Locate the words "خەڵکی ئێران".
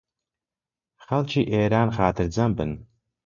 1.05-1.89